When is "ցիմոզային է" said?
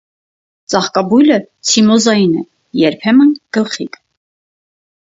1.73-2.43